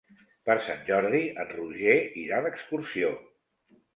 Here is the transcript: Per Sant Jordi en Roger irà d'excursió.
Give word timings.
Per 0.49 0.53
Sant 0.67 0.79
Jordi 0.87 1.19
en 1.43 1.51
Roger 1.59 1.97
irà 2.23 2.39
d'excursió. 2.47 3.15